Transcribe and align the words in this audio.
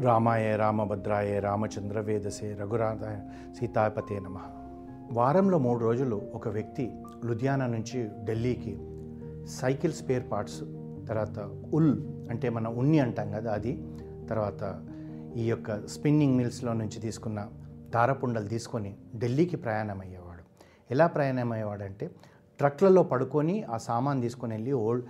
రామాయ 0.00 0.56
రామభద్రాయ 0.56 1.40
రామచంద్ర 1.40 2.00
వేదసే 2.00 2.54
రఘురాధాయ 2.54 3.16
సీతాపతే 3.58 4.20
నమ. 4.20 4.38
వారంలో 5.12 5.58
మూడు 5.58 5.78
రోజులు 5.78 6.22
ఒక 6.34 6.48
వ్యక్తి 6.48 6.92
లుధియానా 7.24 7.66
నుంచి 7.66 8.08
ఢిల్లీకి 8.24 8.78
సైకిల్ 9.46 9.92
స్పేర్ 9.92 10.22
పార్ట్స్ 10.32 10.60
తర్వాత 11.08 11.38
ఉల్ 11.74 12.04
అంటే 12.30 12.48
మన 12.48 12.68
ఉన్ని 12.68 12.98
అంటాం 12.98 13.32
కదా 13.32 13.52
అది 13.52 13.82
తర్వాత 14.30 14.84
ఈ 15.36 15.48
యొక్క 15.48 15.86
స్పిన్నింగ్ 15.86 16.36
మిల్స్లో 16.36 16.72
నుంచి 16.72 17.00
తీసుకున్న 17.00 17.48
దారపుండలు 17.94 18.48
తీసుకొని 18.48 18.96
ఢిల్లీకి 19.16 19.56
ప్రయాణం 19.56 20.00
అయ్యేవాడు 20.00 20.42
ఎలా 20.90 21.06
ప్రయాణం 21.06 21.52
అయ్యేవాడంటే 21.52 22.10
ట్రక్లలో 22.58 23.02
పడుకొని 23.02 23.62
ఆ 23.62 23.76
సామాన్ 23.76 24.22
తీసుకొని 24.22 24.54
వెళ్ళి 24.54 24.72
హోల్ 24.72 25.02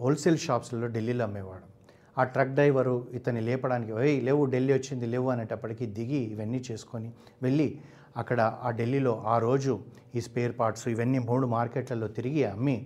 హోల్సేల్ 0.00 0.38
షాప్స్లో 0.38 0.88
ఢిల్లీలో 0.88 1.24
అమ్మేవాడు. 1.24 1.73
ఆ 2.18 2.24
ట్రక్ 2.24 2.54
డ్రైవరు 2.54 3.08
ఇతన్ని 3.12 3.40
లేపడానికి 3.40 3.92
ఏయ్ 3.92 4.22
లేవు 4.22 4.46
ఢిల్లీ 4.46 4.72
వచ్చింది 4.72 5.06
లేవు 5.06 5.30
అనేటప్పటికీ 5.30 5.86
దిగి 5.86 6.16
ఇవన్నీ 6.16 6.62
చేసుకొని 6.70 7.12
వెళ్ళి 7.42 7.78
అక్కడ 8.16 8.40
ఆ 8.40 8.70
ఢిల్లీలో 8.70 9.22
ఆ 9.26 9.38
రోజు 9.38 9.72
ఈ 10.14 10.20
స్పేర్ 10.20 10.58
పార్ట్స్ 10.58 10.88
ఇవన్నీ 10.88 11.18
మూడు 11.18 11.46
మార్కెట్లలో 11.46 12.08
తిరిగి 12.08 12.44
అమ్మి 12.44 12.76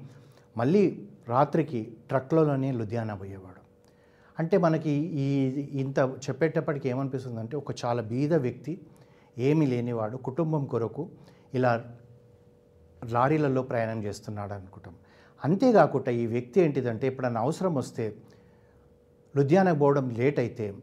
మళ్ళీ 0.56 1.06
రాత్రికి 1.28 1.96
ట్రక్లలోనే 2.08 2.72
లుధియానా 2.72 3.14
పోయేవాడు. 3.14 3.60
అంటే 4.38 4.56
మనకి 4.58 4.90
ఈ 4.90 5.26
ఇంత 5.80 5.98
చెప్పేటప్పటికి 5.98 6.88
ఏమనిపిస్తుంది 6.88 7.40
అంటే 7.40 7.56
ఒక 7.56 7.72
చాలా 7.84 8.02
బీద 8.02 8.34
వ్యక్తి 8.34 8.80
ఏమీ 9.38 9.66
లేనివాడు 9.66 10.16
కుటుంబం 10.16 10.64
కొరకు 10.64 11.08
ఇలా 11.54 11.84
లారీలలో 13.04 13.62
ప్రయాణం 13.62 14.04
చేస్తున్నాడు 14.04 14.52
అనుకుంటాం 14.52 14.94
అంతేకాకుండా 15.44 16.10
ఈ 16.10 16.26
వ్యక్తి 16.26 16.60
ఏంటిదంటే 16.60 17.06
ఎప్పుడన్నా 17.06 17.40
అవసరం 17.40 17.74
వస్తే 17.74 18.04
లుధియానాకు 19.36 19.78
పోవడం 19.78 20.10
లేట్ 20.10 20.38
అయితే 20.38 20.74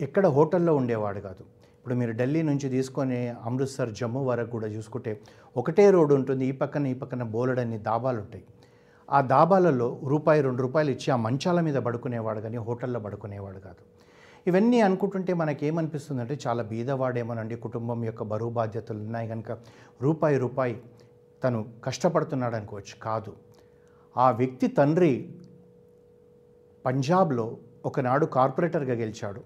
ఎక్కడ 0.00 0.26
హోటల్లో 0.26 0.76
ఉండేవాడు 0.76 1.20
కాదు. 1.20 1.42
ఇప్పుడు 1.78 1.94
మీరు 1.94 2.12
ఢిల్లీ 2.12 2.42
నుంచి 2.42 2.68
తీసుకొని 2.68 3.28
అమృత్సర్ 3.28 3.90
జమ్మూ 3.90 4.24
వరకు 4.24 4.50
కూడా 4.50 4.66
చూసుకుంటే 4.66 5.20
ఒకటే 5.56 5.90
రోడ్డు 5.90 6.14
ఉంటుంది 6.14 6.46
ఈ 6.46 6.52
పక్కన 6.52 6.86
ఈ 6.86 6.94
పక్కన 6.94 7.22
బోలెడన్ని 7.22 7.78
దాబాలు 7.78 8.20
ఉంటాయి. 8.20 8.44
ఆ 9.12 9.20
దాబాలలో 9.20 10.00
రూపాయి 10.04 10.42
రెండు 10.42 10.62
రూపాయలు 10.62 10.90
ఇచ్చి 10.90 11.10
ఆ 11.10 11.16
మంచాల 11.16 11.60
మీద 11.60 11.74
పడుకునేవాడు 11.74 12.40
కానీ 12.40 12.56
హోటల్లో 12.56 13.00
పడుకునేవాడు 13.00 13.58
కాదు. 13.58 13.82
ఇవన్నీ 14.46 14.80
అనుకుంటుంటే 14.80 15.32
మనకేమనిపిస్తుందంటే 15.32 16.38
చాలా 16.46 16.62
బీదవాడేమోనండి 16.62 17.56
కుటుంబం 17.56 18.04
యొక్క 18.04 18.22
బరువు 18.22 18.50
బాధ్యతలు 18.50 18.98
ఉన్నాయి 18.98 19.28
కనుక 19.28 19.58
రూపాయి 20.02 20.38
రూపాయి 20.38 20.82
తను 21.44 21.68
కష్టపడుతున్నాడు 21.84 22.56
అనుకోవచ్చు. 22.56 23.00
కాదు. 23.02 23.32
ఆ 24.16 24.30
వ్యక్తి 24.30 24.66
తండ్రి 24.66 25.34
పంజాబ్లో 26.86 27.56
ఒకనాడు 27.86 28.26
కార్పొరేటర్గా 28.26 28.94
గెలిచాడు. 28.94 29.40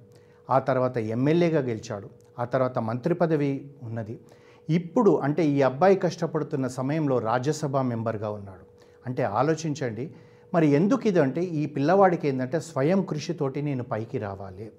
ఆ 0.51 0.59
తర్వాత 0.59 0.99
ఎమ్మెల్యేగా 0.99 1.61
గెలిచాడు. 1.61 2.11
ఆ 2.39 2.45
తర్వాత 2.45 2.79
మంత్రి 2.79 3.15
పదవి 3.15 3.71
ఉన్నది. 3.83 4.21
ఇప్పుడు 4.69 5.11
అంటే 5.11 5.47
ఈ 5.47 5.63
అబ్బాయి 5.63 5.97
కష్టపడుతున్న 5.97 6.67
సమయంలో 6.67 7.19
రాజ్యసభ 7.19 7.77
మెంబర్గా 7.77 8.31
ఉన్నాడు. 8.31 8.65
అంటే 9.07 9.23
ఆలోచించండి. 9.23 10.15
మరి 10.55 10.67
ఎందుకు 10.69 11.09
ఇది 11.09 11.21
అంటే 11.21 11.43
ఈ 11.43 11.67
పిల్లవాడికి 11.67 12.29
ఏంటంటే 12.29 12.61
స్వయం 12.61 13.03
కృషితోటి 13.03 13.63
నేను 13.63 13.83
పైకి 13.83 14.19
రావాలి. 14.19 14.71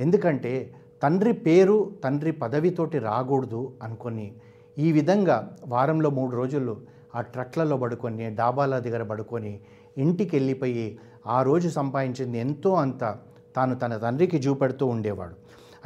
ఎందుకంటే 0.00 0.74
తండ్రి 1.02 1.32
పేరు 1.32 1.94
తండ్రి 2.04 2.32
పదవితోటి 2.32 2.98
రాకూడదు 2.98 3.72
అనుకొని 3.82 4.34
ఈ 4.78 4.92
విధంగా 4.92 5.56
వారంలో 5.66 6.10
మూడు 6.10 6.36
రోజులు 6.36 6.82
ఆ 7.14 7.20
ట్రక్లలో 7.20 7.76
పడుకొని 7.76 8.34
డాబాల 8.34 8.78
దగ్గర 8.78 9.02
పడుకొని 9.02 9.60
ఇంటికి 9.98 10.36
వెళ్ళిపోయి 10.36 10.98
ఆ 11.26 11.42
రోజు 11.42 11.68
సంపాదించింది 11.68 12.38
ఎంతో 12.38 12.74
అంత 12.74 13.16
తాను 13.56 13.74
తన 13.74 13.96
తండ్రికి 13.96 14.36
చూపెడుతూ 14.36 14.86
ఉండేవాడు. 14.86 15.34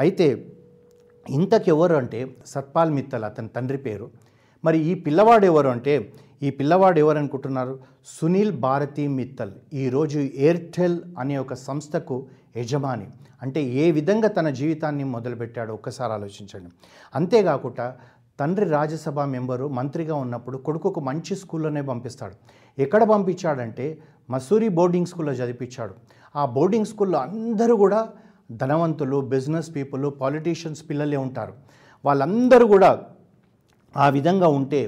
అయితే 0.01 0.53
ఇంతకెవరు 1.31 1.95
అంటే 1.95 2.37
సత్పాల్ 2.47 2.91
మిత్తల్ 2.91 3.25
అతని 3.25 3.49
తండ్రి 3.49 3.79
పేరు. 3.79 4.11
మరి 4.65 4.79
ఈ 4.79 4.95
పిల్లవాడు 4.95 5.47
ఎవరు 5.47 5.69
అంటే 5.69 6.13
ఈ 6.43 6.51
పిల్లవాడు 6.51 6.99
ఎవరు 6.99 7.19
అనుకుంటున్నారు? 7.19 7.79
సునీల్ 8.07 8.61
భారతి 8.61 9.09
మిత్తల్ 9.09 9.53
ఈరోజు 9.75 10.19
ఎయిర్టెల్ 10.19 11.01
అనే 11.19 11.39
ఒక 11.39 11.55
సంస్థకు 11.55 12.27
యజమాని. 12.57 13.07
అంటే 13.43 13.63
ఏ 13.63 13.91
విధంగా 13.91 14.29
తన 14.29 14.51
జీవితాన్ని 14.51 15.05
మొదలుపెట్టాడో 15.05 15.75
ఒక్కసారి 15.75 16.13
ఆలోచించండి. 16.13 16.71
అంతేకాకుండా 17.15 17.97
తండ్రి 18.41 18.67
రాజ్యసభ 18.67 19.21
మెంబరు 19.21 19.69
మంత్రిగా 19.69 20.15
ఉన్నప్పుడు 20.15 20.59
కొడుకుకు 20.59 21.01
మంచి 21.01 21.37
స్కూల్లోనే 21.37 21.83
పంపిస్తాడు. 21.83 22.35
ఎక్కడ 22.81 23.03
పంపించాడంటే 23.05 23.99
మసూరి 24.29 24.69
బోర్డింగ్ 24.79 25.09
స్కూల్లో 25.11 25.35
చదివించాడు 25.41 25.95
ఆ 26.41 26.43
బోర్డింగ్ 26.57 26.89
స్కూల్లో 26.91 27.19
అందరూ 27.27 27.75
కూడా 27.85 28.01
ధనవంతులు 28.61 29.19
బిజినెస్ 29.35 29.71
పీపుల్ 29.77 30.05
పాలిటీషియన్స్ 30.21 30.83
పిల్లలే 30.89 31.19
ఉంటారు. 31.27 31.55
వాళ్ళందరూ 32.07 32.67
కూడా 32.75 32.91
ఆ 33.95 34.09
విధంగా 34.17 34.49
ఉంటే 34.59 34.81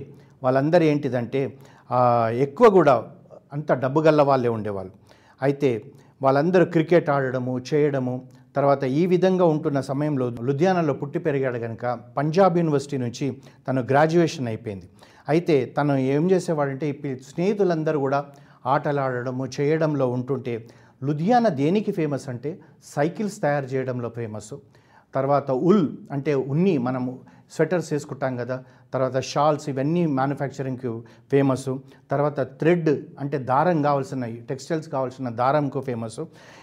వాళ్ళందరూ 0.44 0.84
ఏంటిదంటే 0.90 1.40
ఎక్కువ 2.46 2.66
కూడా 2.78 2.94
అంత 3.56 3.72
డబ్బు 3.82 4.00
గల్ల 4.06 4.20
వాళ్ళే 4.30 4.50
ఉండేవాళ్ళు. 4.56 4.92
అయితే 5.40 5.70
వాళ్ళందరూ 6.24 6.64
క్రికెట్ 6.74 7.08
ఆడడము 7.14 7.54
చేయడము 7.68 8.14
తర్వాత 8.56 8.84
ఈ 9.00 9.02
విధంగా 9.12 9.44
ఉంటున్న 9.54 9.78
సమయంలో 9.88 10.26
లుధియానాలో 10.46 10.94
పుట్టి 11.00 11.18
పెరిగాడు 11.26 11.58
కనుక 11.64 11.84
పంజాబ్ 12.16 12.56
యూనివర్సిటీ 12.60 12.96
నుంచి 13.04 13.26
తను 13.66 13.80
గ్రాడ్యుయేషన్ 13.90 14.48
అయిపోయింది. 14.52 14.86
అయితే 15.32 15.56
తను 15.76 15.94
ఏం 16.14 16.24
చేసేవాడంటే 16.32 16.86
ఈ 16.90 17.14
స్నేహితులందరూ 17.30 17.98
కూడా 18.06 18.20
ఆటలాడడము 18.64 19.44
చేయడంలో 19.60 20.06
ఉంటుంటే 20.08 20.54
లుధియానా 21.02 21.48
దేనికి 21.48 21.92
ఫేమస్ 21.92 22.28
అంటే 22.28 22.50
సైకిల్స్ 22.84 23.40
తయారు 23.42 23.64
చేయడంలో 23.64 24.08
ఫేమస్ 24.08 24.54
తర్వాత 25.14 25.50
ఉల్ 25.50 25.86
అంటే 26.10 26.34
ఉన్ని 26.34 26.78
మనము 26.78 27.12
స్వెటర్స్ 27.50 27.92
వేసుకుంటాం 27.92 28.36
కదా 28.36 28.56
తర్వాత 28.94 29.18
షాల్స్ 29.20 29.68
ఇవన్నీ 29.68 30.06
మ్యానుఫ్యాక్చరింగ్కి 30.06 30.90
ఫేమస్ 31.30 31.70
తర్వాత 32.10 32.40
థ్రెడ్ 32.40 32.90
అంటే 33.18 33.38
దారం 33.38 33.82
కావాల్సిన 33.82 34.26
టెక్స్టైల్స్ 34.48 34.88
కావాల్సిన 34.88 35.28
దారంకు 35.28 35.80
ఫేమస్ 35.80 36.20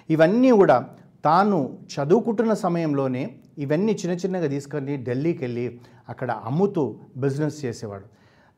ఇవన్నీ 0.09 0.51
కూడా 0.51 0.77
తాను 1.25 1.57
చదువుకుంటున్న 1.95 2.53
సమయంలోనే 2.53 3.23
ఇవన్నీ 3.57 3.91
చిన్న 3.91 4.15
చిన్నగా 4.15 4.47
తీసుకొని 4.47 4.97
ఢిల్లీకి 4.97 5.43
వెళ్ళి 5.43 5.79
అక్కడ 6.09 6.31
అమ్ముతూ 6.31 6.83
బిజినెస్ 7.17 7.65
చేసేవాడు. 7.65 8.05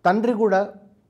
తండ్రి 0.06 0.34
కూడా 0.34 0.60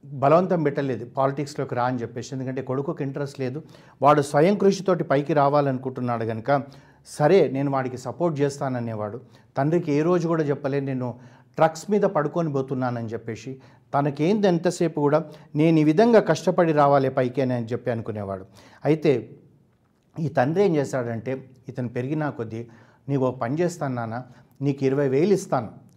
బలవంతం 0.04 0.64
పెట్టలేదు 0.64 1.06
పాలిటిక్స్లోకి 1.06 1.76
రా 1.76 1.84
అని 1.84 1.98
చెప్పేసి. 1.98 2.30
ఎందుకంటే 2.36 2.62
కొడుకుకి 2.62 3.04
ఇంట్రెస్ట్ 3.04 3.40
లేదు. 3.40 3.64
వాడు 4.02 4.22
స్వయం 4.22 4.58
కృషితోటి 4.58 5.04
పైకి 5.04 5.34
రావాలనుకుంటున్నాడు 5.34 6.26
కనుక 6.26 6.62
సరే 7.08 7.50
నేను 7.50 7.72
వాడికి 7.72 7.98
సపోర్ట్ 7.98 8.42
చేస్తాననేవాడు. 8.42 9.22
తండ్రికి 9.58 9.92
ఏ 9.92 10.02
రోజు 10.02 10.28
కూడా 10.28 10.44
చెప్పలేదు 10.44 10.86
నేను 10.86 11.16
ట్రక్స్ 11.58 11.92
మీద 11.92 12.02
పడుకొని 12.02 12.52
పోతున్నానని 12.54 13.08
చెప్పేసి. 13.08 13.60
తనకేంది 13.94 14.48
ఎంతసేపు 14.48 15.00
కూడా 15.00 15.26
నేను 15.56 15.80
ఈ 15.80 15.84
విధంగా 15.84 16.20
కష్టపడి 16.20 16.72
రావాలి 16.72 17.10
పైకి 17.10 17.42
అని 17.42 17.66
చెప్పి 17.66 17.92
అనుకునేవాడు. 17.92 18.46
అయితే 18.86 19.30
ఈ 20.20 20.28
తండ్రి 20.28 20.66
ఏం 20.66 20.76
చేశాడంటే 20.76 21.50
ఇతను 21.70 21.90
పెరిగినా 21.90 22.30
కొద్దీ 22.30 22.68
నీకు 23.10 23.32
పని 23.32 23.56
చేస్తాను 23.62 23.96
నాన్న 23.96 24.24
నీకు 24.62 24.86
ఇరవై 24.86 25.08
వేలు 25.10 25.34
ఇస్తాను. 25.34 25.89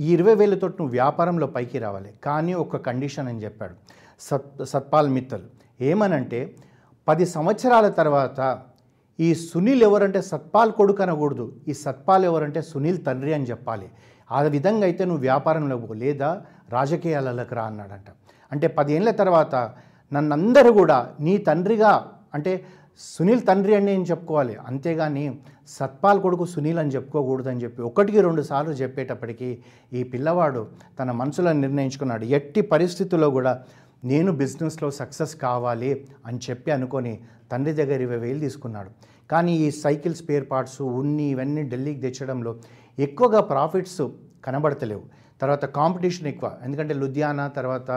ఈ 0.00 0.12
ఇరవై 0.12 0.34
వేలతో 0.34 0.66
నువ్వు 0.68 0.92
వ్యాపారంలో 0.98 1.46
పైకి 1.46 1.78
రావాలి. 1.78 2.10
కానీ 2.24 2.54
ఒక 2.54 2.76
కండిషన్ 2.76 3.28
అని 3.28 3.42
చెప్పాడు. 3.44 3.74
సత్ 4.20 4.64
సత్పాల్ 4.64 5.08
మిత్తల్ 5.08 5.46
ఏమనంటే 5.80 6.56
పది 7.08 7.26
సంవత్సరాల 7.26 7.88
తర్వాత 7.88 8.58
ఈ 9.20 9.34
సునీల్ 9.34 9.82
ఎవరంటే 9.82 10.22
సత్పాల్ 10.22 10.72
కొడుకు 10.72 11.02
అనకూడదు. 11.02 11.52
ఈ 11.68 11.72
సత్పాల్ 11.72 12.24
ఎవరంటే 12.24 12.62
సునీల్ 12.62 13.04
తండ్రి 13.06 13.34
అని 13.34 13.44
చెప్పాలి. 13.44 13.88
ఆ 14.32 14.40
విధంగా 14.42 14.84
అయితే 14.84 15.04
నువ్వు 15.04 15.20
వ్యాపారంలో 15.20 15.76
పో 15.76 15.94
లేదా 15.94 16.42
రాజకీయాలలోకి 16.72 17.54
రా 17.54 17.64
అన్నాడంట. 17.64 18.08
అంటే 18.52 18.66
పదేళ్ళ 18.66 19.10
తర్వాత 19.10 19.54
నన్నందరూ 20.12 20.72
కూడా 20.72 20.98
నీ 21.20 21.38
తండ్రిగా 21.38 21.92
అంటే 22.34 22.64
సునీల్ 22.98 23.42
తండ్రి 23.48 23.72
అని 23.76 23.86
నేను 23.86 24.04
చెప్పుకోవాలి. 24.10 24.54
అంతేగాని 24.68 25.24
సత్పాల్ 25.76 26.18
కొడుకు 26.24 26.44
సునీల్ 26.44 26.80
అని 26.82 26.90
చెప్పుకోకూడదని 26.90 27.62
చెప్పి 27.64 27.80
ఒకటికి 27.82 28.20
రెండు 28.26 28.42
సార్లు 28.42 28.74
చెప్పేటప్పటికీ 28.82 29.48
ఈ 29.98 30.02
పిల్లవాడు 30.12 30.62
తన 30.98 31.10
మనసులో 31.20 31.52
నిర్ణయించుకున్నాడు. 31.52 32.24
ఎట్టి 32.38 32.60
పరిస్థితుల్లో 32.72 33.30
కూడా 33.36 33.52
నేను 34.10 34.32
బిజినెస్లో 34.42 34.90
సక్సెస్ 34.90 35.34
కావాలి 35.46 35.90
అని 36.26 36.38
చెప్పి 36.50 36.70
అనుకొని 36.76 37.14
తండ్రి 37.52 37.72
దగ్గర 37.72 37.98
ఇరవై 38.00 38.18
వేలు 38.24 38.40
తీసుకున్నాడు. 38.46 38.90
కానీ 39.30 39.52
ఈ 39.64 39.70
సైకిల్ 39.84 40.14
స్పేర్ 40.20 40.46
పార్ట్స్ 40.52 40.80
ఉన్ని 40.82 41.26
ఇవన్నీ 41.30 41.62
ఢిల్లీకి 41.72 42.00
తెచ్చడంలో 42.00 42.52
ఎక్కువగా 42.98 43.40
ప్రాఫిట్స్ 43.52 44.02
కనబడతలేవు. 44.46 45.04
తర్వాత 45.40 45.64
కాంపిటీషన్ 45.78 46.26
ఎక్కువ. 46.26 46.48
ఎందుకంటే 46.64 46.94
లుధియానా 46.94 47.48
తర్వాత 47.58 47.90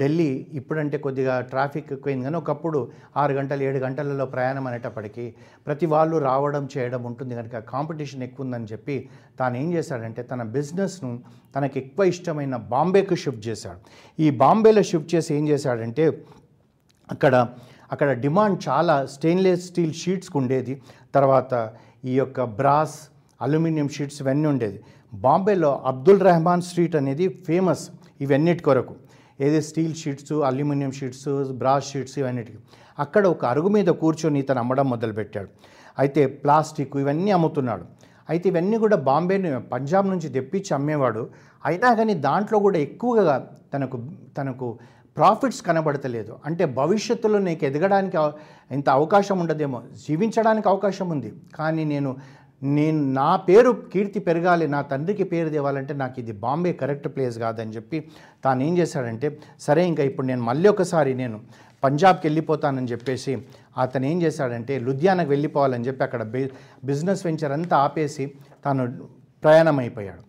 ఢిల్లీ 0.00 0.28
ఇప్పుడంటే 0.52 0.98
కొద్దిగా 0.98 1.34
ట్రాఫిక్ 1.40 1.92
ఎక్కువైంది. 1.92 2.24
కానీ 2.24 2.36
ఒకప్పుడు 2.36 2.80
ఆరు 3.16 3.32
గంటలు 3.32 3.62
ఏడు 3.62 3.78
గంటలలో 3.78 4.26
ప్రయాణం 4.26 4.66
అనేటప్పటికీ 4.66 5.24
ప్రతి 5.66 5.86
వాళ్ళు 5.94 6.16
రావడం 6.28 6.68
చేయడం 6.74 7.02
ఉంటుంది. 7.10 7.34
కనుక 7.34 7.58
కాంపిటీషన్ 7.72 8.22
ఎక్కువ 8.22 8.46
ఉందని 8.46 8.68
చెప్పి 8.72 8.96
తాను 9.38 9.56
ఏం 9.56 9.72
చేశాడంటే 9.72 10.22
తన 10.22 10.42
బిజినెస్ను 10.56 11.22
తనకి 11.56 11.78
ఎక్కువ 11.78 12.06
ఇష్టమైన 12.06 12.56
బాంబేకు 12.56 13.14
షిఫ్ట్ 13.14 13.44
చేశాడు. 13.48 13.80
ఈ 14.18 14.30
బాంబేలో 14.44 14.82
షిఫ్ట్ 14.82 15.14
చేసి 15.14 15.30
ఏం 15.34 15.48
చేశాడంటే 15.48 16.06
అక్కడ 17.10 17.34
అక్కడ 17.92 18.10
డిమాండ్ 18.24 18.58
చాలా 18.68 19.06
స్టెయిన్లెస్ 19.06 19.64
స్టీల్ 19.66 19.94
షీట్స్కి 19.94 20.38
ఉండేది. 20.38 20.74
తర్వాత 21.14 21.72
ఈ 22.04 22.12
యొక్క 22.18 22.40
బ్రాస్ 22.60 22.98
అల్యూమినియం 23.42 23.88
షీట్స్ 23.88 24.22
ఇవన్నీ 24.22 24.48
ఉండేది. 24.48 24.78
బాంబేలో 25.12 25.82
అబ్దుల్ 25.86 26.20
రెహమాన్ 26.20 26.62
స్ట్రీట్ 26.62 26.96
అనేది 26.96 27.28
ఫేమస్ 27.46 27.90
ఇవన్నిటి 28.20 28.62
కొరకు. 28.62 28.94
ఏది 29.40 29.62
steel 29.62 29.94
sheets 29.94 30.32
aluminium 30.32 30.90
sheets 30.90 31.28
brass 31.52 31.92
sheets 31.92 32.18
ఇవన్నిటికి. 32.18 32.58
అక్కడ 32.98 33.26
ఒక 33.26 33.44
అరుగు 33.44 33.68
మీద 33.68 33.86
కూర్చొని 33.86 34.38
ఇతను 34.38 34.58
అమ్మడం 34.58 34.90
మొదలుపెట్టాడు. 34.90 35.48
అయితే 35.98 36.26
ప్లాస్టిక్ 36.26 36.96
ఇవన్నీ 36.96 37.30
అమ్ముతున్నాడు. 37.30 37.84
అయితే 38.28 38.48
ఇవన్నీ 38.48 38.78
కూడా 38.78 38.96
బాంబే 38.96 39.36
పంజాబ్ 39.72 40.08
నుంచి 40.08 40.28
తెప్పించి 40.28 40.74
అమ్మేవాడు. 40.74 41.30
అయినా 41.66 41.94
కానీ 41.94 42.14
దాంట్లో 42.14 42.58
కూడా 42.58 42.78
ఎక్కువగా 42.78 43.48
తనకు 43.74 43.98
తనకు 44.38 44.78
ప్రాఫిట్స్ 45.16 45.62
కనబడతలేదు. 45.62 46.36
అంటే 46.46 46.64
భవిష్యత్తులో 46.64 47.38
నీకు 47.38 47.64
ఎదగడానికి 47.64 48.16
ఇంత 48.70 48.88
అవకాశం 48.88 49.38
ఉండదేమో. 49.38 49.82
జీవించడానికి 50.08 50.68
అవకాశం 50.68 51.08
ఉంది. 51.08 51.32
కానీ 51.54 51.84
నేను 51.84 52.16
నేను 52.62 53.00
నా 53.18 53.28
పేరు 53.48 53.70
కీర్తి 53.92 54.20
పెరగాలి 54.26 54.66
నా 54.74 54.80
తండ్రికి 54.90 55.24
పేరు 55.32 55.50
తేవాలంటే 55.54 55.94
నాకు 56.02 56.16
ఇది 56.22 56.32
బాంబే 56.44 56.72
కరెక్ట్ 56.82 57.08
ప్లేస్ 57.14 57.36
కాదని 57.44 57.74
చెప్పి 57.76 57.98
తాను 58.44 58.62
ఏం 58.66 58.74
చేశాడంటే 58.80 59.28
సరే 59.66 59.84
ఇంకా 59.90 60.04
ఇప్పుడు 60.10 60.26
నేను 60.26 60.44
మళ్ళీ 60.50 60.68
ఒకసారి 60.74 61.12
నేను 61.22 61.38
పంజాబ్కి 61.82 62.24
వెళ్ళిపోతానని 62.28 62.90
చెప్పేసి 62.92 63.34
అతను 63.84 64.06
ఏం 64.10 64.18
చేశాడంటే 64.24 64.74
లుధియానాకు 64.86 65.30
వెళ్ళిపోవాలని 65.34 65.86
చెప్పి 65.88 66.02
అక్కడ 66.06 66.22
బిజినెస్ 66.90 67.22
వెంచర్ 67.26 67.54
అంతా 67.58 67.76
ఆపేసి 67.86 68.26
తాను 68.64 68.84
ప్రయాణం 69.42 69.78
అయిపోయాడు 69.84 70.22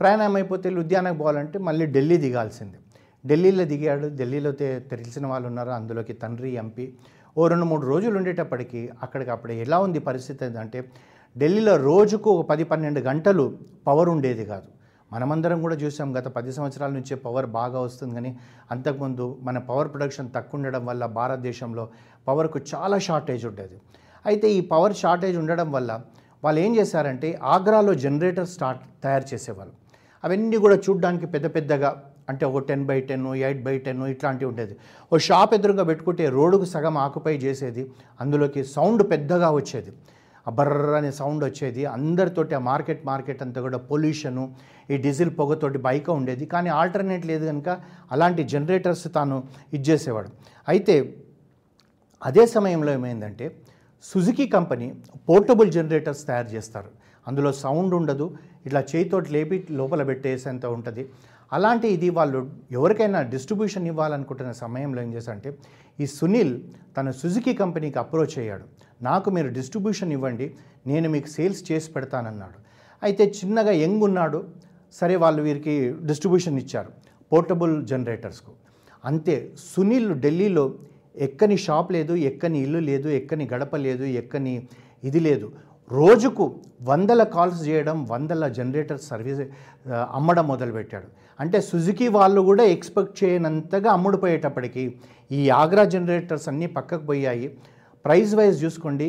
ప్రయాణం 0.00 0.34
అయిపోతే 0.38 0.68
లుధియానాకు 0.78 1.18
పోవాలంటే 1.20 1.58
మళ్ళీ 1.68 1.84
ఢిల్లీ 1.96 2.16
దిగాల్సింది. 2.24 2.78
ఢిల్లీలో 3.24 3.64
దిగాడు 3.70 4.08
ఢిల్లీలో 4.18 4.50
తెలిసిన 4.92 5.24
వాళ్ళు 5.30 5.46
ఉన్నారు 5.50 5.72
అందులోకి 5.76 6.14
తండ్రి 6.22 6.50
ఎంపీ. 6.62 6.86
ఓ 7.36 7.46
రెండు 7.52 7.66
మూడు 7.70 7.84
రోజులు 7.92 8.16
ఉండేటప్పటికి 8.20 8.80
అక్కడికి 9.04 9.30
అప్పుడు 9.34 9.52
ఎలా 9.64 9.78
ఉంది 9.86 10.00
పరిస్థితి 10.08 10.44
అంటే 10.64 10.80
ఢిల్లీలో 11.40 11.72
రోజుకు 11.88 12.28
ఒక 12.34 12.42
పది 12.50 12.64
పన్నెండు 12.68 13.00
గంటలు 13.06 13.44
పవర్ 13.86 14.08
ఉండేది 14.12 14.44
కాదు. 14.50 14.68
మనమందరం 15.10 15.58
కూడా 15.64 15.76
చూసాం 15.82 16.08
గత 16.16 16.28
పది 16.36 16.50
సంవత్సరాల 16.56 16.90
నుంచే 16.98 17.14
పవర్ 17.24 17.48
బాగా 17.56 17.78
వస్తుంది 17.86 18.14
కానీ 18.18 18.30
అంతకుముందు 18.74 19.24
మన 19.46 19.58
పవర్ 19.68 19.88
ప్రొడక్షన్ 19.94 20.28
తక్కువ 20.36 20.58
ఉండడం 20.58 20.82
వల్ల 20.90 21.02
భారతదేశంలో 21.18 21.84
పవర్కు 22.28 22.60
చాలా 22.72 22.98
షార్టేజ్ 23.08 23.44
ఉండేది. 23.50 23.76
అయితే 24.24 24.46
ఈ 24.58 24.60
పవర్ 24.72 24.96
షార్టేజ్ 25.02 25.36
ఉండడం 25.42 25.68
వల్ల 25.76 25.90
వాళ్ళు 26.44 26.60
ఏం 26.64 26.72
చేశారంటే 26.78 27.28
ఆగ్రాలో 27.56 27.92
జనరేటర్ 28.06 28.48
స్టార్ట్ 28.54 28.82
తయారు 29.04 29.26
చేసేవాళ్ళు. 29.34 29.74
అవన్నీ 30.24 30.58
కూడా 30.64 30.76
చూడ్డానికి 30.88 31.26
పెద్ద 31.36 31.46
పెద్దగా 31.58 31.92
అంటే 32.30 32.44
ఒక 32.50 32.60
ten 32.68 32.84
by 32.88 32.98
ten 33.08 33.26
eight 33.46 33.62
by 33.66 33.78
ten 33.86 34.02
ఇట్లాంటివి 34.16 34.48
ఉండేది. 34.52 34.74
ఓ 35.12 35.18
షాప్ 35.28 35.52
ఎదురుగా 35.60 35.84
పెట్టుకుంటే 35.90 36.24
రోడ్డుకు 36.36 36.66
సగం 36.74 36.96
ఆకుపై 37.06 37.34
చేసేది 37.46 37.82
అందులోకి 38.22 38.62
సౌండ్ 38.76 39.02
పెద్దగా 39.12 39.50
వచ్చేది. 39.60 39.92
ఆ 40.48 40.52
అనే 40.98 41.10
సౌండ్ 41.10 41.44
వచ్చేది. 41.44 41.84
అందరితోటి 41.96 42.54
ఆ 42.54 42.60
మార్కెట్ 42.70 43.06
మార్కెట్ 43.06 43.42
అంతా 43.42 43.60
కూడా 43.60 43.78
పొల్యూషను 43.90 44.44
ఈ 44.90 44.96
డీజిల్ 44.96 45.32
పొగతోటి 45.38 45.78
బైక్ 45.78 46.08
ఉండేది. 46.08 46.46
కానీ 46.46 46.70
ఆల్టర్నేట్ 46.80 47.26
లేదు 47.26 47.46
కనుక 47.46 47.68
అలాంటి 48.12 48.44
జనరేటర్స్ 48.44 49.06
తాను 49.14 49.38
ఇచ్చేసేవాడు 49.72 50.30
అయితే 50.68 50.96
అదే 52.22 52.46
సమయంలో 52.46 52.92
ఏమైందంటే 52.92 53.46
సుజుకి 54.04 54.46
కంపెనీ 54.48 54.86
పోర్టబుల్ 55.28 55.72
జనరేటర్స్ 55.72 56.26
తయారు 56.26 56.48
చేస్తారు. 56.54 56.90
అందులో 57.28 57.50
సౌండ్ 57.52 57.94
ఉండదు. 57.94 58.26
ఇట్లా 58.66 58.80
చేయితోటి 58.90 59.32
లేపి 59.32 59.66
లోపల 59.70 60.02
పెట్టేసేంత 60.02 60.66
ఉంటుంది. 60.66 61.02
అలాంటి 61.52 61.86
ఇది 61.96 62.08
వాళ్ళు 62.18 62.38
ఎవరికైనా 62.78 63.20
డిస్ట్రిబ్యూషన్ 63.34 63.86
ఇవ్వాలనుకుంటున్న 63.90 64.52
సమయంలో 64.62 65.00
ఏం 65.04 65.10
చేశారంటే 65.16 65.50
ఈ 66.02 66.06
సునీల్ 66.16 66.54
తన 66.96 67.10
సుజుకి 67.20 67.52
కంపెనీకి 67.62 67.98
అప్రోచ్ 68.02 68.36
అయ్యాడు. 68.42 68.64
నాకు 69.08 69.28
మీరు 69.36 69.48
డిస్ట్రిబ్యూషన్ 69.58 70.12
ఇవ్వండి 70.16 70.46
నేను 70.90 71.06
మీకు 71.14 71.28
సేల్స్ 71.36 71.62
చేసి 71.68 71.88
పెడతానన్నాడు. 71.94 72.58
అయితే 73.02 73.24
చిన్నగా 73.38 73.72
యంగ్ 73.84 74.04
ఉన్నాడు 74.08 74.40
సరే 74.98 75.14
వాళ్ళు 75.22 75.40
వీరికి 75.48 75.74
డిస్ట్రిబ్యూషన్ 76.10 76.58
ఇచ్చారు 76.62 76.90
పోర్టబుల్ 77.32 77.74
జనరేటర్స్కు. 77.90 78.52
అంతే 79.04 79.36
సునీల్ 79.70 80.10
ఢిల్లీలో 80.24 80.64
ఎక్కని 81.26 81.56
షాప్ 81.66 81.90
లేదు 81.96 82.14
ఎక్కని 82.30 82.58
ఇల్లు 82.64 82.80
లేదు 82.90 83.08
ఎక్కని 83.18 83.44
గడప 83.52 83.76
లేదు 83.86 84.04
ఎక్కని 84.20 84.54
ఇది 85.08 85.20
లేదు. 85.28 85.46
రోజుకు 85.90 86.44
వందల 86.90 87.22
కాల్స్ 87.34 87.60
చేయడం 87.68 87.96
వందల 88.12 88.48
జనరేటర్ 88.58 89.00
సర్వీస్ 89.10 89.42
అమ్మడం 90.18 90.46
మొదలుపెట్టాడు. 90.52 91.08
అంటే 91.42 91.58
సుజుకి 91.68 92.06
వాళ్ళు 92.16 92.40
కూడా 92.50 92.64
ఎక్స్పెక్ట్ 92.76 93.16
చేయనంతగా 93.22 93.90
అమ్ముడుపోయేటప్పటికి 93.96 94.84
ఈ 95.38 95.40
ఆగ్రా 95.62 95.84
జనరేటర్స్ 95.94 96.46
అన్నీ 96.50 96.66
పక్కకు 96.76 97.04
పోయాయి. 97.10 97.46
ప్రైస్ 98.04 98.32
వైజ్ 98.38 98.58
చూసుకోండి 98.64 99.08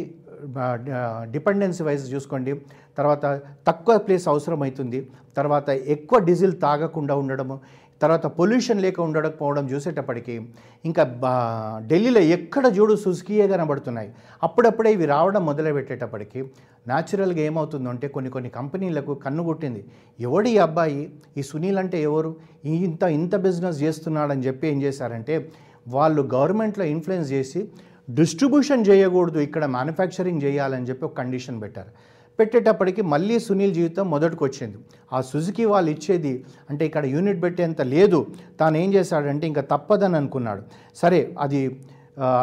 డిపెండెన్సీ 1.36 1.84
వైజ్ 1.88 2.06
చూసుకోండి 2.14 2.52
తర్వాత 2.98 3.26
తక్కువ 3.68 3.94
ప్లేస్ 4.06 4.26
అవసరమవుతుంది 4.34 5.00
తర్వాత 5.38 5.70
ఎక్కువ 5.96 6.18
డీజిల్ 6.28 6.56
తాగకుండా 6.66 7.16
ఉండడము 7.22 7.56
తర్వాత 8.02 8.26
పొల్యూషన్ 8.26 8.82
లేక 8.82 9.00
ఉండకపోవడం 9.00 9.70
చూసేటప్పటికి 9.70 10.48
ఇంకా 10.86 11.04
బా 11.04 11.32
ఢిల్లీలో 11.88 12.22
ఎక్కడ 12.22 12.66
చూడు 12.80 12.96
సుజుకియే 12.96 13.48
కనబడుతున్నాయి. 13.48 14.10
అప్పుడప్పుడే 14.44 14.94
ఇవి 14.94 15.06
రావడం 15.06 15.46
మొదలుపెట్టేటప్పటికి 15.46 16.40
న్యాచురల్గా 16.88 17.40
ఏమవుతుందంటే 17.40 18.08
కొన్ని 18.08 18.32
కొన్ని 18.32 18.50
కంపెనీలకు 18.50 19.14
కన్ను 19.14 19.44
కొట్టింది. 19.44 19.86
ఎవడి 20.20 20.50
ఈ 20.50 20.58
అబ్బాయి? 20.58 21.12
ఈ 21.38 21.42
సునీల్ 21.42 21.78
అంటే 21.78 22.02
ఎవరు? 22.02 22.36
ఇంత 22.66 23.04
ఇంత 23.04 23.36
బిజినెస్ 23.36 23.82
చేస్తున్నాడని 23.82 24.46
చెప్పి 24.48 24.68
ఏం 24.68 24.82
చేశారంటే 24.82 25.52
వాళ్ళు 25.88 26.22
గవర్నమెంట్లో 26.22 26.86
ఇన్ఫ్లుయెన్స్ 26.86 27.32
చేసి 27.32 27.70
డిస్ట్రిబ్యూషన్ 28.10 28.86
చేయకూడదు 28.90 29.40
ఇక్కడ 29.40 29.66
మ్యానుఫ్యాక్చరింగ్ 29.66 30.42
చేయాలని 30.44 30.86
చెప్పి 30.86 31.06
ఒక 31.06 31.18
కండిషన్ 31.18 31.62
పెట్టారు. 31.62 32.17
పెట్టేటప్పటికి 32.40 33.02
మళ్ళీ 33.14 33.36
సునీల్ 33.46 33.74
జీవితం 33.78 34.06
మొదటికి 34.14 34.44
వచ్చింది 34.48 34.78
ఆ 35.16 35.20
సుజుకి 35.30 35.66
వాళ్ళు 35.74 35.90
ఇచ్చేది 35.96 36.34
అంటే 36.70 36.84
ఇక్కడ 36.90 37.06
యూనిట్ 37.16 37.40
పెట్టేంత 37.46 37.82
లేదు. 37.96 38.20
తాను 38.60 38.78
ఏం 38.84 38.90
చేశాడంటే 38.96 39.46
ఇంకా 39.52 39.64
తప్పదని 39.74 40.18
అనుకున్నాడు. 40.22 40.64
సరే 41.02 41.22
అది 41.46 41.62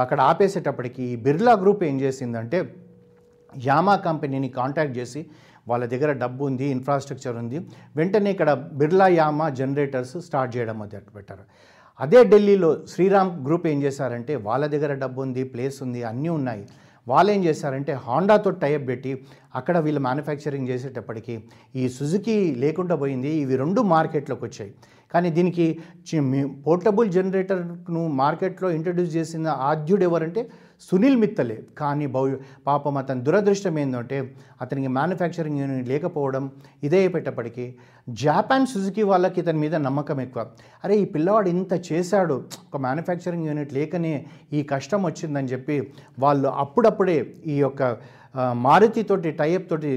అక్కడ 0.04 0.18
ఆపేసేటప్పటికి 0.30 1.02
ఈ 1.12 1.16
బిర్లా 1.26 1.54
గ్రూప్ 1.62 1.82
ఏం 1.90 1.96
చేసిందంటే 2.04 2.58
యామా 3.52 3.94
కంపెనీని 4.08 4.48
కాంటాక్ట్ 4.58 4.96
చేసి 5.00 5.20
వాళ్ళ 5.70 5.84
దగ్గర 5.92 6.10
డబ్బు 6.22 6.42
ఉంది 6.50 6.66
ఇన్ఫ్రాస్ట్రక్చర్ 6.76 7.36
ఉంది. 7.42 7.58
వెంటనే 7.98 8.30
ఇక్కడ 8.34 8.50
బిర్లా 8.80 9.06
యామా 9.20 9.46
జనరేటర్స్ 9.60 10.16
స్టార్ట్ 10.26 10.52
చేయడం 10.56 10.76
మొదలు 10.82 11.12
పెట్టారు 11.18 11.44
అదే 12.04 12.20
ఢిల్లీలో 12.32 12.70
శ్రీరామ్ 12.92 13.30
గ్రూప్ 13.46 13.66
ఏం 13.72 13.78
చేశారంటే 13.84 14.32
వాళ్ళ 14.46 14.64
దగ్గర 14.72 14.92
డబ్బు 15.02 15.20
ఉంది 15.26 15.42
ప్లేస్ 15.52 15.76
ఉంది 15.84 16.00
అన్నీ 16.10 16.30
ఉన్నాయి. 16.38 16.64
వాళ్ళు 17.06 17.30
ఏం 17.32 17.40
చేశారంటే 17.44 17.92
హోండాతో 18.06 18.50
టైప్ 18.64 18.84
పెట్టి 18.88 19.12
అక్కడ 19.58 19.76
వీళ్ళు 19.84 20.00
మ్యానుఫ్యాక్చరింగ్ 20.00 20.68
చేసేటప్పటికి 20.68 21.34
ఈ 21.80 21.84
సుజుకి 21.96 22.36
లేకుండా 22.64 22.94
పోయింది. 23.02 23.32
ఇవి 23.42 23.56
రెండు 23.62 23.80
మార్కెట్లోకి 23.94 24.44
వచ్చాయి. 24.48 24.72
కానీ 25.12 25.28
దీనికి 25.30 25.66
పోర్టబుల్ 26.66 27.10
జనరేటర్ను 27.16 28.02
మార్కెట్లో 28.22 28.68
ఇంట్రడ్యూస్ 28.78 29.12
చేసిన 29.16 29.48
ఆద్యుడు 29.70 30.04
ఎవరంటే 30.08 30.42
సునీల్ 30.80 31.16
మిత్తలే. 31.16 31.56
కానీ 31.78 32.06
భౌ 32.06 32.22
పాపం 32.66 32.96
అతని 33.00 33.22
దురదృష్టం 33.26 33.78
ఏంటంటే 33.78 34.34
అతనికి 34.62 34.88
మ్యానుఫ్యాక్చరింగ్ 34.96 35.60
యూనిట్ 35.60 35.88
లేకపోవడం 35.88 36.50
ఇదే 36.86 37.08
పెట్టేప్పటికీ 37.08 37.74
జాపాన్ 38.08 38.66
సుజుకి 38.66 39.02
వాళ్ళకి 39.02 39.40
ఇతని 39.40 39.58
మీద 39.58 39.74
నమ్మకం 39.86 40.20
ఎక్కువ. 40.20 40.46
అరే 40.84 40.96
ఈ 41.02 41.04
పిల్లవాడు 41.04 41.48
ఇంత 41.48 41.72
చేశాడు. 41.92 42.36
ఒక 42.68 42.80
మ్యానుఫ్యాక్చరింగ్ 42.86 43.46
యూనిట్ 43.50 43.72
లేకనే 43.78 44.14
ఈ 44.52 44.62
కష్టం 44.62 45.02
వచ్చిందని 45.02 45.52
చెప్పి 45.54 45.78
వాళ్ళు 46.18 46.48
అప్పుడప్పుడే 46.48 47.18
ఈ 47.46 47.56
యొక్క 47.58 47.82
మారుతితోటి 48.34 48.62
మారుతి 48.66 49.02
తోటి 49.02 49.30
టైప్ 49.30 49.70
తోటి 49.70 49.90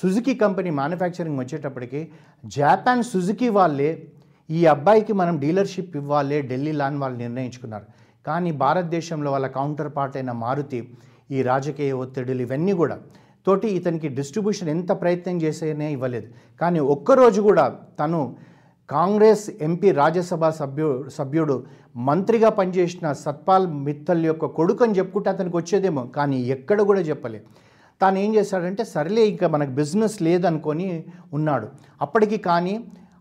సుజుకి 0.00 0.34
కంపెనీ 0.34 0.70
మ్యానుఫ్యాక్చరింగ్ 0.70 1.40
వచ్చేటప్పటికి 1.40 2.00
జాపాన్ 2.46 3.02
సుజుకి 3.02 3.48
వాళ్ళే 3.48 3.88
ఈ 4.50 4.60
అబ్బాయికి 4.66 5.12
మనం 5.12 5.34
డీలర్షిప్ 5.38 5.96
ఇవ్వాలి 5.96 6.42
ఢిల్లీ 6.42 6.72
లాన్ 6.72 6.98
వాళ్ళు 6.98 7.18
నిర్ణయించుకున్నారు. 7.18 7.86
కానీ 8.26 8.50
భారతదేశంలో 8.62 9.30
వాళ్ళ 9.34 9.48
కౌంటర్ 9.58 9.90
పార్ట్ 9.96 10.16
అయిన 10.20 10.32
మారుతి 10.44 10.80
ఈ 11.36 11.40
రాజకీయ 11.50 11.92
ఒత్తిడులు 12.04 12.42
ఇవన్నీ 12.46 12.72
కూడా 12.82 12.96
తోటి 13.46 13.68
ఇతనికి 13.78 14.08
డిస్ట్రిబ్యూషన్ 14.16 14.70
ఎంత 14.76 14.90
ప్రయత్నం 15.02 15.36
చేసేనే 15.44 15.86
ఇవ్వలేదు. 15.96 16.28
కానీ 16.60 16.80
ఒక్కరోజు 16.94 17.40
కూడా 17.48 17.64
తను 18.00 18.20
కాంగ్రెస్ 18.88 19.44
ఎంపీ 19.66 19.88
రాజ్యసభ 20.00 20.44
సభ్యు 20.60 20.88
సభ్యుడు 21.16 21.56
మంత్రిగా 22.08 22.48
పనిచేసిన 22.58 23.12
సత్పాల్ 23.24 23.66
మిత్తల్ 23.86 24.24
యొక్క 24.30 24.46
కొడుకు 24.58 24.84
అని 24.84 24.96
చెప్పుకుంటే 24.98 25.30
అతనికి 25.30 25.56
వచ్చేదేమో 25.56 26.02
కానీ 26.16 26.38
ఎక్కడ 26.56 26.80
కూడా 26.90 27.02
చెప్పలేదు. 27.10 27.44
తాను 28.00 28.18
ఏం 28.24 28.30
చేశాడంటే 28.36 28.82
సరిలే 28.94 29.22
ఇంకా 29.32 29.46
మనకు 29.54 29.72
బిజినెస్ 29.80 30.16
లేదనుకొని 30.26 30.88
ఉన్నాడు. 31.38 31.66
అప్పటికి 32.04 32.38
కానీ 32.48 32.74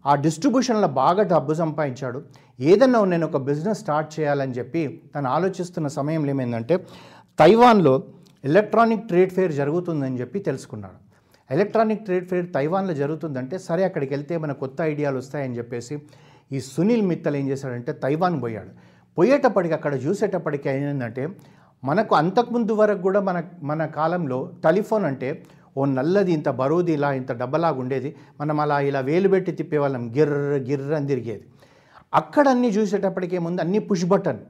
ఆ 0.05 0.13
డిస్ట్రిబ్యూషన్లో 0.25 0.89
బాగా 1.01 1.23
డబ్బు 1.33 1.53
సంపాదించాడు. 1.63 2.19
ఏదన్నా 2.59 2.99
నేను 3.05 3.25
ఒక 3.25 3.37
బిజినెస్ 3.49 3.79
స్టార్ట్ 3.79 4.09
చేయాలని 4.15 4.53
చెప్పి 4.57 5.01
తను 5.15 5.27
ఆలోచిస్తున్న 5.29 5.87
సమయంలో 5.87 6.31
ఏమైందంటే 6.33 6.75
తైవాన్లో 7.39 7.93
ఎలక్ట్రానిక్ 8.43 9.05
ట్రేడ్ 9.07 9.31
ఫేర్ 9.37 9.51
జరుగుతుందని 9.51 10.19
చెప్పి 10.21 10.39
తెలుసుకున్నాడు. 10.39 10.97
ఎలక్ట్రానిక్ 11.49 12.03
ట్రేడ్ 12.07 12.27
ఫేర్ 12.29 12.47
తైవాన్లో 12.57 12.93
జరుగుతుందంటే 12.93 13.57
సరే 13.67 13.83
అక్కడికి 13.83 14.13
వెళ్తే 14.13 14.37
మన 14.37 14.51
కొత్త 14.51 14.81
ఐడియాలు 14.81 15.17
వస్తాయని 15.17 15.57
చెప్పేసి 15.57 15.95
ఈ 16.51 16.59
సునీల్ 16.59 17.05
మిత్తల్ 17.11 17.35
ఏం 17.35 17.49
చేశాడంటే 17.49 17.91
తైవాన్ 18.03 18.41
పోయాడు. 18.43 18.71
పోయేటప్పటికి 19.17 19.73
అక్కడ 19.73 19.93
చూసేటప్పటికి 20.05 20.69
ఏంటంటే 20.69 21.23
మనకు 21.83 22.15
అంతకుముందు 22.15 22.73
వరకు 22.73 23.01
కూడా 23.01 23.19
మన 23.19 23.43
మన 23.63 23.85
కాలంలో 23.85 24.51
టెలిఫోన్ 24.63 25.05
అంటే 25.05 25.29
ఓ 25.77 25.85
నల్లది 25.85 26.31
ఇంత 26.31 26.49
బరువుది 26.49 26.93
ఇలా 26.93 27.11
ఇంత 27.11 27.31
డబ్బలాగా 27.31 27.79
ఉండేది 27.79 28.15
మనం 28.41 28.59
అలా 28.59 28.79
ఇలా 28.79 28.99
వేలు 28.99 29.27
పెట్టి 29.27 29.51
తిప్పేవాళ్ళం 29.51 30.03
గిర్ర 30.17 30.37
గిర్ర 30.69 30.95
అని 30.95 31.07
తిరిగేది. 31.07 31.45
అక్కడ 32.13 32.45
అన్నీ 32.47 32.67
చూసేటప్పటికే 32.67 33.39
ముందు 33.39 33.61
అన్ని 33.61 33.79
పుష్ 33.79 34.05
బటన్ 34.05 34.41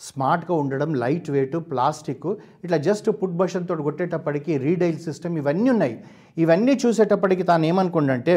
స్మార్ట్గా 0.00 0.54
ఉండడం 0.54 0.90
లైట్ 0.94 1.30
వెయిట్ 1.30 1.56
ప్లాస్టిక్ 1.70 2.26
ఇట్లా 2.64 2.76
జస్ట్ 2.86 3.08
పుట్ 3.22 3.36
బషన్తో 3.40 3.74
కొట్టేటప్పటికి 3.88 4.52
రీడైల్ 4.58 4.98
సిస్టమ్ 4.98 5.38
ఇవన్నీ 5.38 5.68
ఉన్నాయి. 5.70 5.94
ఇవన్నీ 6.38 6.74
చూసేటప్పటికి 6.84 7.42
తాను 7.42 7.66
ఏమనుకుండంటే 7.66 8.34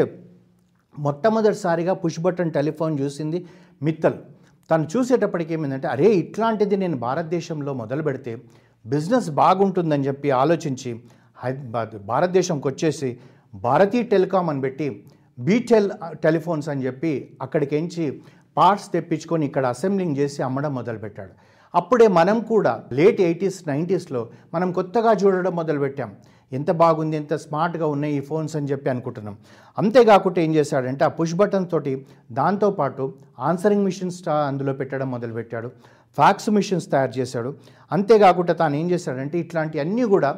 మొట్టమొదటిసారిగా 0.98 1.92
పుష్ 2.02 2.20
బటన్ 2.20 2.50
టెలిఫోన్ 2.50 2.94
చూసింది 3.00 3.38
మిత్తల్. 3.82 4.18
తను 4.70 4.84
చూసేటప్పటికి 4.92 5.54
ఏమైందంటే 5.54 5.88
అరే 5.88 6.10
ఇట్లాంటిది 6.22 6.76
నేను 6.76 6.96
భారతదేశంలో 6.96 7.72
మొదలు 7.74 8.02
పెడితే 8.02 8.32
బిజినెస్ 8.84 9.30
బాగుంటుందని 9.30 10.06
చెప్పి 10.06 10.28
ఆలోచించి 10.42 10.90
హైదరాబాద్ 11.38 11.94
భారతదేశంకి 12.10 12.66
వచ్చేసి 12.68 13.10
భారతీ 13.54 14.02
టెలికాం 14.12 14.48
అని 14.50 14.60
పెట్టి 14.60 14.86
బీటెల్ 15.38 15.88
టెలిఫోన్స్ 16.24 16.68
అని 16.68 16.84
చెప్పి 16.86 17.12
అక్కడికి 17.42 17.74
ఎంచి 17.76 18.04
పార్ట్స్ 18.56 18.88
తెప్పించుకొని 18.94 19.44
ఇక్కడ 19.46 19.66
అసెంబ్లింగ్ 19.74 20.18
చేసి 20.20 20.42
అమ్మడం 20.42 20.74
మొదలుపెట్టాడు. 20.74 21.32
అప్పుడే 21.74 22.06
మనం 22.18 22.38
కూడా 22.52 22.72
లేట్ 22.98 23.20
ఎయిటీస్ 23.20 23.68
నైంటీస్లో 23.68 24.20
మనం 24.54 24.68
కొత్తగా 24.72 25.12
చూడడం 25.22 25.54
మొదలుపెట్టాం. 25.60 26.10
ఎంత 26.52 26.70
బాగుంది 26.82 27.16
ఎంత 27.16 27.34
స్మార్ట్గా 27.44 27.86
ఉన్నాయి 27.94 28.14
ఈ 28.16 28.20
ఫోన్స్ 28.20 28.54
అని 28.56 28.68
చెప్పి 28.72 28.88
అనుకుంటున్నాం. 28.90 29.36
అంతేకాకుండా 29.78 30.40
ఏం 30.42 30.52
చేశాడంటే 30.54 31.04
ఆ 31.04 31.08
పుష్ 31.18 31.34
బటన్ 31.40 31.66
తోటి 31.72 31.92
దాంతోపాటు 32.38 33.04
ఆన్సరింగ్ 33.48 33.84
మిషన్స్ 33.84 34.20
అందులో 34.28 34.72
పెట్టడం 34.80 35.10
మొదలుపెట్టాడు. 35.10 35.70
ఫ్యాక్స్ 36.18 36.50
మిషన్స్ 36.56 36.90
తయారు 36.92 37.14
చేశాడు. 37.18 37.50
అంతేకాకుండా 37.92 38.52
తాను 38.52 38.76
ఏం 38.80 38.90
చేశాడంటే 38.90 39.36
ఇట్లాంటివన్నీ 39.44 40.04
కూడా 40.14 40.30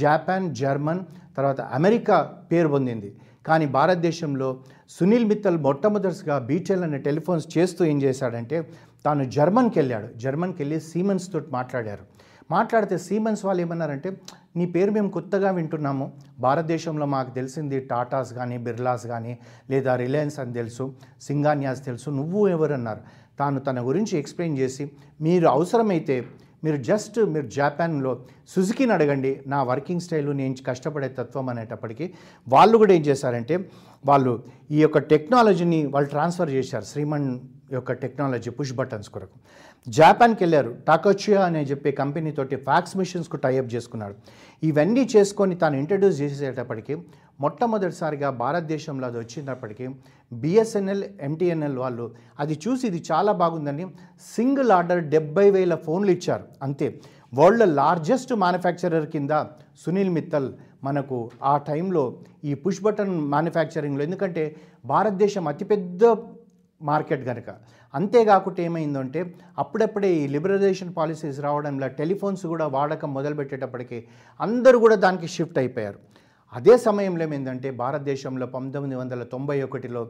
జపాన్ 0.00 0.46
జర్మన్ 0.60 1.02
తర్వాత 1.36 1.60
అమెరికా 1.78 2.16
పేరు 2.52 2.68
పొందింది. 2.68 3.10
కానీ 3.48 3.66
భారతదేశంలో 3.78 4.48
సునీల్ 4.96 5.26
మిత్తల్ 5.30 5.58
మొట్టమొదటిగా 5.66 6.36
బీటెల్ 6.50 6.84
అనే 6.86 6.98
టెలిఫోన్స్ 7.08 7.46
చేస్తూ 7.56 7.82
ఏం 7.92 7.98
చేశాడంటే 8.04 8.56
తాను 9.06 9.24
జర్మన్కి 9.36 9.76
వెళ్ళాడు 9.80 10.08
జర్మన్కి 10.24 10.58
వెళ్ళి 10.62 10.78
సీమెన్స్ 10.90 11.26
తోటి 11.32 11.50
మాట్లాడారు. 11.58 12.04
మాట్లాడితే 12.54 12.96
సీమెన్స్ 13.06 13.42
వాళ్ళు 13.46 13.60
ఏమన్నారంటే 13.64 14.10
నీ 14.58 14.64
పేరు 14.74 14.90
మేము 14.96 15.10
కొత్తగా 15.16 15.50
వింటున్నాము. 15.58 16.06
భారతదేశంలో 16.46 17.06
మాకు 17.14 17.30
తెలిసింది 17.38 17.78
టాటాస్ 17.90 18.32
కానీ 18.38 18.56
బిర్లాస్ 18.66 19.04
కానీ 19.12 19.32
లేదా 19.70 19.92
రిలయన్స్ 20.02 20.38
అని 20.42 20.54
తెలుసు 20.60 20.84
సింగాన్యాస్ 21.28 21.82
తెలుసు 21.88 22.08
నువ్వు 22.20 22.42
ఎవరన్నారు 22.56 23.02
తాను 23.40 23.58
తన 23.66 23.80
గురించి 23.88 24.14
ఎక్స్ప్లెయిన్ 24.22 24.56
చేసి 24.60 24.84
మీరు 25.26 25.46
అవసరమైతే 25.56 26.16
మీరు 26.64 26.76
జస్ట్ 26.76 27.18
మీరు 27.24 27.46
జాపాన్లో 27.46 28.20
సుజుకిని 28.48 28.92
అడగండి 28.92 29.42
నా 29.46 29.62
వర్కింగ్ 29.62 30.00
స్టైల్ 30.00 30.36
నేను 30.36 30.54
కష్టపడే 30.66 31.08
తత్వం 31.08 31.48
అనేటప్పటికీ 31.48 32.12
వాళ్ళు 32.48 32.78
కూడా 32.78 32.94
ఏం 32.94 33.00
చేశారంటే 33.00 33.70
వాళ్ళు 34.06 34.42
ఈ 34.70 34.80
యొక్క 34.80 34.98
టెక్నాలజీని 34.98 35.86
వాళ్ళు 35.86 36.10
ట్రాన్స్ఫర్ 36.10 36.50
చేశారు 36.50 36.84
శ్రీమన్ 36.84 37.38
యొక్క 37.72 37.92
టెక్నాలజీ 37.92 38.50
పుష్ 38.50 38.72
బటన్స్ 38.72 39.08
కొరకు. 39.08 39.36
జాపాన్కి 39.88 40.44
వెళ్ళారు 40.44 40.76
టాకోచియా 40.86 41.40
అనే 41.44 41.62
చెప్పే 41.62 41.92
కంపెనీతోటి 41.92 42.56
ఫ్యాక్స్ 42.56 42.96
మిషన్స్కు 42.96 43.36
టైఅప్ 43.36 43.74
చేసుకున్నాడు 43.74 44.14
ఇవన్నీ 44.62 45.08
చేసుకొని 45.16 45.54
తాను 45.54 45.76
ఇంట్రడ్యూస్ 45.76 46.20
చేసేటప్పటికీ 46.20 46.96
మొట్టమొదటిసారిగా 47.40 48.30
భారతదేశంలో 48.30 49.06
అది 49.06 49.18
వచ్చినప్పటికీ 49.18 49.88
బిఎస్ఎన్ఎల్ 50.32 51.04
ఎంటీఎన్ఎల్ 51.20 51.78
వాళ్ళు. 51.78 52.06
అది 52.40 52.54
చూసి 52.64 52.86
ఇది 52.86 53.00
చాలా 53.10 53.32
బాగుందని 53.32 53.86
సింగిల్ 54.34 54.72
ఆర్డర్ 54.78 55.04
డెబ్బై 55.14 55.50
వేల 55.50 55.74
ఫోన్లు 55.86 56.10
ఇచ్చారు. 56.10 56.44
అంతే. 56.62 56.88
వరల్డ్ 57.34 57.74
లార్జెస్ట్ 57.80 58.32
మ్యానుఫ్యాక్చరర్ 58.32 59.06
కింద 59.06 59.30
సునీల్ 59.84 60.10
మిత్తల్ 60.10 60.50
మనకు 60.84 61.16
ఆ 61.42 61.56
టైంలో 61.56 62.02
ఈ 62.44 62.54
పుష్ 62.54 62.82
బటన్ 62.82 63.14
మ్యానుఫ్యాక్చరింగ్లో. 63.34 64.02
ఎందుకంటే 64.08 64.44
భారతదేశం 64.84 65.48
అతిపెద్ద 65.48 66.04
మార్కెట్ 66.80 67.24
కనుక 67.24 67.50
అంతేకాకుండా 67.94 68.60
ఏమైందంటే 68.62 69.20
అప్పుడప్పుడే 69.58 70.08
ఈ 70.14 70.28
లిబరలైజేషన్ 70.28 70.94
పాలసీస్ 70.94 71.40
రావడంలో 71.40 71.86
టెలిఫోన్స్ 72.00 72.46
కూడా 72.46 72.66
వాడకం 72.66 73.14
మొదలుపెట్టేటప్పటికి 73.14 73.98
అందరూ 74.40 74.78
కూడా 74.78 74.96
దానికి 75.04 75.28
షిఫ్ట్ 75.28 75.58
అయిపోయారు. 75.58 75.98
అదే 76.52 76.74
సమయంలో 76.84 77.24
ఏమైందంటే 77.24 77.68
భారతదేశంలో 77.80 78.46
పంతొమ్మిది 78.52 78.96
వందల 78.96 79.22
తొంభై 79.32 79.56
ఒకటిలో 79.64 80.02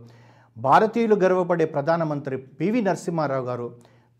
భారతీయులు 0.56 1.16
గర్వపడే 1.22 1.66
ప్రధానమంత్రి 1.72 2.36
పివి 2.58 2.80
నరసింహారావు 2.84 3.46
గారు 3.46 3.66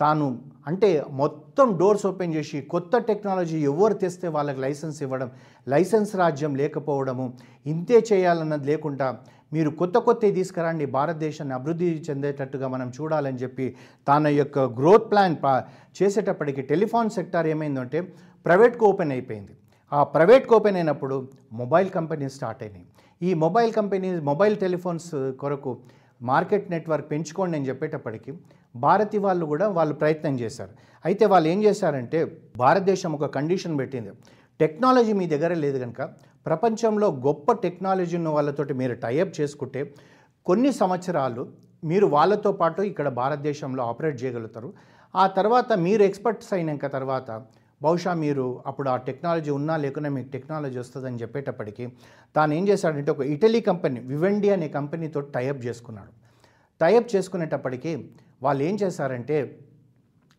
తాను 0.00 0.26
అంటే 0.66 0.88
మొత్తం 1.20 1.68
డోర్స్ 1.78 2.06
ఓపెన్ 2.06 2.34
చేసి 2.34 2.58
కొత్త 2.68 2.96
టెక్నాలజీ 3.06 3.58
ఎవరు 3.70 3.94
తెస్తే 3.96 4.28
వాళ్ళకి 4.34 4.60
లైసెన్స్ 4.60 4.98
ఇవ్వడం 5.02 5.30
లైసెన్స్ 5.66 6.12
రాజ్యం 6.16 6.52
లేకపోవడము 6.56 7.26
ఇంతే 7.66 7.98
చేయాలన్నది 8.10 8.66
లేకుండా 8.66 9.08
మీరు 9.52 9.70
కొత్త 9.76 9.96
కొత్త 10.06 10.32
తీసుకురండి 10.34 10.86
భారతదేశాన్ని 10.94 11.54
అభివృద్ధి 11.54 11.88
చెందేటట్టుగా 12.06 12.68
మనం 12.68 12.88
చూడాలని 12.96 13.38
చెప్పి 13.38 13.66
తన 14.06 14.26
యొక్క 14.34 14.58
గ్రోత్ 14.76 15.10
ప్లాన్ 15.10 15.36
పా- 15.36 15.62
చేసేటప్పటికి 15.96 16.62
టెలిఫోన్ 16.70 17.10
సెక్టార్ 17.10 17.46
ఏమైందంటే 17.46 18.00
ప్రైవేట్కి 18.46 18.84
ఓపెన్ 18.84 19.12
అయిపోయింది. 19.12 19.54
ఆ 19.92 20.00
ప్రైవేట్కి 20.14 20.52
ఓపెన్ 20.56 20.78
అయినప్పుడు 20.80 21.16
మొబైల్ 21.60 21.88
కంపెనీస్ 21.90 22.34
స్టార్ట్ 22.38 22.62
అయినాయి. 22.64 22.86
ఈ 23.28 23.30
మొబైల్ 23.44 23.70
కంపెనీస్ 23.78 24.18
మొబైల్ 24.30 24.56
టెలిఫోన్స్ 24.64 25.08
కొరకు 25.42 25.70
మార్కెట్ 26.30 26.66
నెట్వర్క్ 26.72 27.06
పెంచుకోండి 27.12 27.56
అని 27.58 27.68
చెప్పేటప్పటికీ 27.68 28.30
భారతి 28.84 29.18
వాళ్ళు 29.26 29.44
కూడా 29.52 29.66
వాళ్ళు 29.78 29.94
ప్రయత్నం 30.02 30.34
చేశారు. 30.42 30.72
అయితే 31.04 31.24
వాళ్ళు 31.32 31.48
ఏం 31.52 31.58
చేశారంటే 31.66 32.18
భారతదేశం 32.62 33.12
ఒక 33.18 33.28
కండిషన్ 33.36 33.78
పెట్టింది. 33.80 34.12
టెక్నాలజీ 34.60 35.12
మీ 35.20 35.26
దగ్గర 35.34 35.52
లేదు 35.64 35.78
కనుక 35.84 36.02
ప్రపంచంలో 36.46 37.08
గొప్ప 37.26 37.52
టెక్నాలజీ 37.64 38.14
ఉన్న 38.20 38.28
వాళ్ళతోటి 38.36 38.74
మీరు 38.80 38.94
టైఅప్ 39.04 39.32
చేసుకుంటే 39.40 39.80
కొన్ని 40.46 40.72
సంవత్సరాలు 40.82 41.42
మీరు 41.90 42.06
వాళ్ళతో 42.16 42.50
పాటు 42.60 42.80
ఇక్కడ 42.90 43.08
భారతదేశంలో 43.20 43.82
ఆపరేట్ 43.90 44.16
చేయగలుగుతారు. 44.22 44.68
ఆ 45.14 45.24
తర్వాత 45.36 45.72
మీరు 45.86 46.02
ఎక్స్పర్ట్స్ 46.08 46.52
అయినాక 46.56 46.86
తర్వాత 46.96 47.30
బహుశా 47.82 48.14
మీరు 48.14 48.62
అప్పుడు 48.66 48.88
ఆ 48.88 48.96
టెక్నాలజీ 48.96 49.50
ఉన్నా 49.50 49.76
లేకున్నా 49.76 50.10
మీకు 50.10 50.28
టెక్నాలజీ 50.28 50.78
వస్తుందని 50.78 51.16
చెప్పేటప్పటికి 51.16 51.84
తాను 52.36 52.54
ఏం 52.54 52.68
చేశాడంటే 52.68 53.10
ఒక 53.10 53.20
ఇటలీ 53.20 53.60
కంపెనీ 53.60 54.00
వివెండి 54.00 54.50
అనే 54.50 54.68
కంపెనీతో 54.68 55.20
టైఅప్ 55.20 55.66
చేసుకున్నాడు. 55.66 56.12
టైఅప్ 56.80 57.16
చేసుకునేటప్పటికి 57.16 58.10
వాళ్ళు 58.42 58.62
ఏం 58.62 58.74
చేశారంటే 58.82 59.58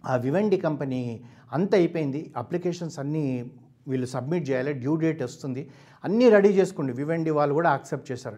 ఆ 0.06 0.16
వివెండి 0.16 0.58
కంపెనీ 0.58 1.24
అంత 1.52 1.76
అయిపోయింది 1.76 2.34
అప్లికేషన్స్ 2.38 3.00
అన్నీ 3.00 3.52
వీళ్ళు 3.88 4.08
సబ్మిట్ 4.08 4.50
చేయాలి 4.50 4.74
డ్యూ 4.74 4.96
డేట్ 4.96 5.24
వస్తుంది 5.24 5.70
అన్నీ 6.04 6.30
రెడీ 6.30 6.50
చేసుకోండి 6.50 6.94
వివెండి 6.94 7.30
వాళ్ళు 7.30 7.54
కూడా 7.54 7.70
యాక్సెప్ట్ 7.70 8.12
చేశారు. 8.12 8.38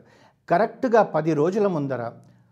కరెక్ట్గా 0.50 1.04
పది 1.04 1.34
రోజుల 1.34 1.68
ముందర 1.68 2.12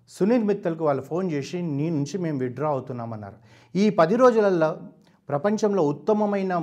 సునీల్ 0.10 0.44
మిత్తల్కు 0.44 0.86
వాళ్ళు 0.86 1.02
ఫోన్ 1.04 1.32
చేసి 1.32 1.62
నీ 1.62 1.90
నుంచి 1.90 2.18
మేము 2.18 2.40
విత్డ్రా 2.40 2.70
అవుతున్నామన్నారు. 2.70 3.38
ఈ 3.78 3.90
పది 3.90 4.16
రోజులలో 4.16 4.78
ప్రపంచంలో 5.30 5.84
ఉత్తమమైన 5.84 6.54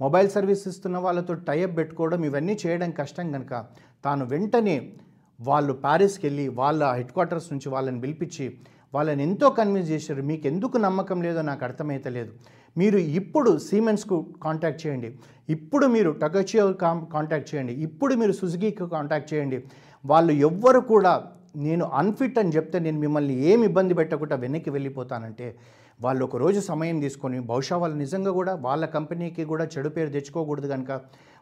మొబైల్ 0.00 0.30
సర్వీస్ 0.30 0.68
ఇస్తున్న 0.68 0.98
వాళ్ళతో 0.98 1.34
టైఅప్ 1.34 1.76
పెట్టుకోవడం 1.76 2.24
ఇవన్నీ 2.24 2.58
చేయడం 2.66 2.90
కష్టం 2.90 3.32
కనుక 3.32 3.64
తాను 4.04 4.24
వెంటనే 4.24 4.92
వాళ్ళు 5.40 5.72
ప్యారిస్కి 5.72 6.26
వెళ్ళి 6.26 6.48
వాళ్ళ 6.48 6.92
హెడ్ 6.92 7.12
క్వార్టర్స్ 7.12 7.52
నుంచి 7.52 7.68
వాళ్ళని 7.68 8.00
పిలిపించి 8.00 8.46
వాళ్ళని 8.94 9.22
ఎంతో 9.22 9.50
కన్విన్స్ 9.50 9.90
చేశారు. 9.90 10.22
మీకు 10.22 10.46
ఎందుకు 10.46 10.76
నమ్మకం 10.76 11.22
లేదో 11.22 11.42
నాకు 11.42 11.64
అర్థమైతే 11.64 12.10
లేదు. 12.10 12.32
మీరు 12.78 12.98
ఇప్పుడు 12.98 13.58
సీమెన్స్కు 13.58 14.26
కాంటాక్ట్ 14.42 14.86
చేయండి. 14.86 15.14
ఇప్పుడు 15.50 15.86
మీరు 15.86 16.10
టగచియో 16.10 16.72
కాంటాక్ట్ 17.12 17.54
చేయండి. 17.54 17.72
ఇప్పుడు 17.72 18.14
మీరు 18.14 18.32
సుజుకీకి 18.32 18.86
కాంటాక్ట్ 18.86 19.34
చేయండి. 19.34 19.64
వాళ్ళు 20.06 20.32
ఎవ్వరు 20.32 20.80
కూడా 20.80 21.12
నేను 21.56 21.84
అన్ఫిట్ 21.84 22.38
అని 22.38 22.48
చెప్తే 22.48 22.78
నేను 22.78 22.98
మిమ్మల్ని 22.98 23.34
ఏమి 23.42 23.64
ఇబ్బంది 23.66 23.94
పెట్టకుండా 23.94 24.36
వెనక్కి 24.36 24.70
వెళ్ళిపోతానంటే 24.70 25.54
వాళ్ళు 26.04 26.22
ఒక 26.26 26.36
రోజు 26.42 26.60
సమయం 26.68 26.96
తీసుకొని 27.04 27.38
బహుశా 27.50 27.76
వాళ్ళు 27.82 27.96
నిజంగా 28.02 28.32
కూడా 28.38 28.52
వాళ్ళ 28.66 28.84
కంపెనీకి 28.94 29.42
కూడా 29.50 29.64
చెడు 29.74 29.90
పేరు 29.96 30.10
తెచ్చుకోకూడదు 30.14 30.68
కనుక 30.72 30.92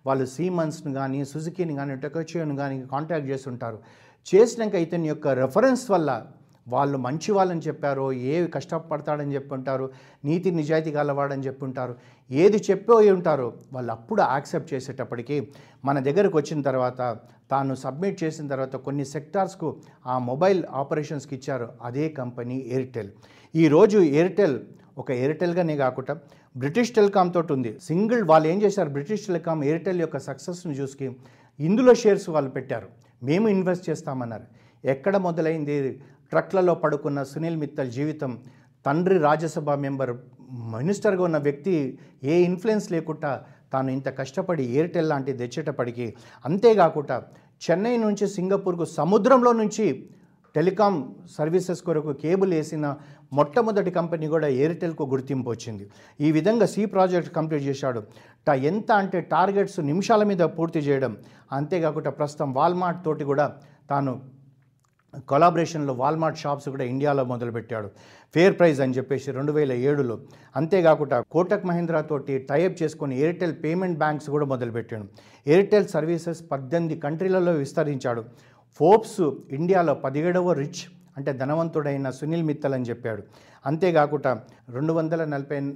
వాళ్ళు 0.06 0.24
సీమన్స్ని 0.34 0.92
కానీ 0.98 1.20
సుజుకీని 1.32 1.74
కానీ 1.80 1.94
టెకోచియోని 2.04 2.56
కానీ 2.62 2.76
కాంటాక్ట్ 2.92 3.28
చేస్తుంటారు. 3.32 3.78
చేసినాక 4.26 4.74
ఇతని 4.86 5.08
యొక్క 5.12 5.28
రెఫరెన్స్ 5.42 5.84
వల్ల 5.94 6.10
వాళ్ళు 6.68 6.98
మంచి 6.98 7.32
వాళ్ళని 7.32 7.60
చెప్పారో 7.60 8.12
ఏవి 8.12 8.48
కష్టపడతాడని 8.48 9.34
చెప్పి 9.34 9.54
ఉంటారు 9.54 9.90
నీతి 10.25 10.50
నిజాయితీ 10.50 10.90
గలవాడని 10.90 11.42
చెప్పి 11.42 11.64
ఉంటారు 11.64 11.96
ఏది 12.30 12.56
చెప్పిపోయి 12.56 13.10
ఉంటారో 13.10 13.52
వాళ్ళు 13.72 13.92
అప్పుడు 13.92 14.22
యాక్సెప్ట్ 14.22 14.75
చేసేటప్పటికి 14.75 15.48
మన 15.84 15.98
దగ్గరకు 15.98 16.37
వచ్చిన 16.38 16.62
తర్వాత 16.62 17.18
తాను 17.50 17.75
సబ్మిట్ 17.75 18.25
చేసిన 18.25 18.48
తర్వాత 18.48 18.76
కొన్ని 18.76 19.04
సెక్టార్స్కు 19.04 19.76
ఆ 20.06 20.18
మొబైల్ 20.18 20.64
ఆపరేషన్స్కి 20.72 21.34
ఇచ్చారు 21.37 21.68
అదే 21.82 22.08
కంపెనీ 22.08 22.56
ఎయిర్టెల్. 22.58 23.08
ఈరోజు 23.56 23.98
ఎయిర్టెల్ 23.98 24.60
ఒక 24.98 25.10
ఎయిర్టెల్గానే 25.10 25.76
కాకుండా 25.76 26.18
బ్రిటిష్ 26.56 26.90
టెలికామ్ 26.90 27.32
తోటి 27.32 27.52
ఉంది. 27.52 27.78
సింగిల్ 27.82 28.25
వాళ్ళు 28.25 28.48
ఏం 28.48 28.62
చేశారు? 28.62 28.90
బ్రిటిష్ 28.90 29.26
టెలికామ్ 29.26 29.64
ఎయిర్టెల్ 29.64 30.00
యొక్క 30.00 30.18
సక్సెస్ని 30.18 30.75
చూసి 30.75 31.16
ఇందులో 31.60 31.94
షేర్స్ 31.94 32.28
వాళ్ళు 32.28 32.50
పెట్టారు. 32.50 32.88
మేము 33.22 33.48
ఇన్వెస్ట్ 33.48 33.90
చేస్తామన్నారు. 33.90 34.42
ఎక్కడ 34.84 35.16
మొదలైంది? 35.16 36.02
ట్రక్లలో 36.30 36.75
పడుకున్న 36.75 37.23
సునీల్ 37.23 37.56
మిత్తల్ 37.56 37.90
జీవితం 37.90 38.32
తండ్రి 38.87 39.18
రాజ్యసభ 39.18 39.70
మెంబర్ 39.70 40.12
మినిస్టర్గా 40.76 41.23
ఉన్న 41.23 41.38
వ్యక్తి 41.38 41.99
ఏ 42.25 42.35
ఇన్ఫ్లుయెన్స్ 42.42 42.92
లేకుండా 42.92 43.30
తాను 43.73 43.90
ఇంత 43.90 44.08
కష్టపడి 44.18 44.64
ఎయిర్టెల్ 44.64 45.08
లాంటిది 45.08 45.38
తెచ్చేటప్పటికి. 45.38 46.06
అంతేకాకుండా 46.44 47.16
చెన్నై 47.62 47.97
నుంచి 47.97 48.28
సింగపూర్కు 48.28 48.85
సముద్రంలో 48.85 49.52
నుంచి 49.52 49.87
టెలికాం 50.54 50.94
సర్వీసెస్ 51.37 51.82
కొరకు 51.82 52.12
కేబుల్ 52.12 52.52
వేసిన 52.52 52.87
మొట్టమొదటి 53.32 53.90
కంపెనీ 53.90 54.28
కూడా 54.28 54.49
ఎయిర్టెల్కు 54.49 55.04
గుర్తింపు 55.04 55.50
వచ్చింది. 55.50 55.85
ఈ 56.20 56.32
విధంగా 56.32 56.66
సి 56.66 56.85
ప్రాజెక్ట్ 56.87 57.35
కంప్లీట్ 57.35 57.64
చేశాడు. 57.64 58.00
ట 58.47 58.49
ఎంత 58.70 58.92
అంటే 58.92 59.20
టార్గెట్స్ 59.20 59.80
నిమిషాల 59.80 60.23
మీద 60.25 60.42
పూర్తి 60.58 60.78
చేయడం. 60.78 61.16
అంతేకాకుండా 61.52 62.11
ప్రస్తుతం 62.11 62.52
వాల్మార్ట్ 62.52 63.04
తోటి 63.04 63.25
కూడా 63.25 63.47
తాను 63.90 64.38
కొలాబరేషన్లో 65.28 65.94
వాల్మార్ట్ 65.94 66.38
షాప్స్ 66.38 66.68
కూడా 66.68 66.84
ఇండియాలో 66.84 67.24
మొదలుపెట్టాడు. 67.24 67.90
ఫేర్ 68.34 68.58
ప్రైజ్ 68.58 68.80
అని 68.80 68.92
చెప్పేసి 68.92 69.30
రెండు 69.30 69.52
వేల 69.52 69.72
ఏడులో. 69.72 70.18
అంతేకాకుండా 70.56 71.20
కోటక్ 71.20 71.66
మహీంద్రా 71.66 72.00
తోటి 72.00 72.38
టైఅప్ 72.38 72.82
చేసుకొని 72.82 73.20
ఎయిర్టెల్ 73.20 73.54
పేమెంట్ 73.64 73.98
బ్యాంక్స్ 73.98 74.30
కూడా 74.30 74.46
మొదలుపెట్టాడు. 74.46 75.04
ఎయిర్టెల్ 75.46 75.88
సర్వీసెస్ 75.88 76.42
పద్దెనిమిది 76.52 77.00
కంట్రీలలో 77.00 77.52
విస్తరించాడు. 77.52 78.24
ఫోర్బ్స్ 78.74 79.30
ఇండియాలో 79.52 79.94
పదిహేడవ 79.94 80.52
రిచ్ 80.52 80.84
అంటే 81.16 81.32
ధనవంతుడైన 81.32 82.10
సునీల్ 82.10 82.42
మిత్తల్ 82.42 82.74
అని 82.74 82.84
చెప్పాడు. 82.84 83.22
అంతేకాకుండా 83.66 84.40
రెండు 84.68 84.92
వందల 84.92 85.24
నలభై 85.24 85.74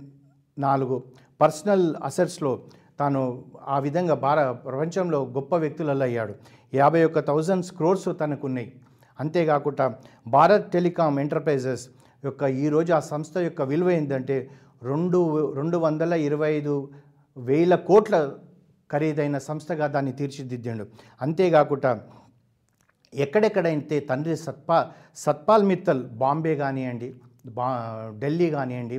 నాలుగు 0.59 1.03
పర్సనల్ 1.41 1.95
అసెట్స్లో 2.05 2.61
తాను 3.01 3.45
ఆ 3.69 3.79
విధంగా 3.79 4.15
భార 4.15 4.51
ప్రపంచంలో 4.53 5.25
గొప్ప 5.25 5.57
వ్యక్తులలో 5.57 6.03
అయ్యాడు. 6.03 6.35
యాభై 6.75 7.05
ఒక్క 7.05 7.21
థౌజండ్ 7.21 7.65
క్రోర్స్ 7.65 8.09
తనకున్నాయి. 8.21 8.73
అంతేకాకుండా 9.23 9.87
భారత్ 10.37 10.67
టెలికాం 10.75 11.19
ఎంటర్ప్రైజెస్ 11.25 11.85
యొక్క 12.23 12.43
ఈరోజు 12.65 12.93
ఆ 12.99 13.01
సంస్థ 13.13 13.37
యొక్క 13.47 13.63
విలువ 13.73 13.91
ఏంటంటే 13.99 14.37
రెండు 14.91 15.19
రెండు 15.59 15.77
వందల 15.85 16.13
ఇరవై 16.27 16.49
ఐదు 16.57 16.75
వేల 17.37 17.75
కోట్ల 17.89 18.17
ఖరీదైన 18.91 19.37
సంస్థగా 19.49 19.87
దాన్ని 19.95 20.13
తీర్చిదిద్దాడు. 20.21 20.85
అంతేకాకుండా 21.21 21.91
ఎక్కడెక్కడైతే 23.13 23.97
తండ్రి 24.11 24.35
సత్పా 24.45 24.79
సత్పాల్ 25.25 25.67
మిత్తల్ 25.71 26.03
బాంబే 26.23 26.55
కానివ్వండి 26.63 27.09
బా 27.57 27.67
ఢిల్లీ 28.23 28.49
కానివ్వండి 28.57 28.99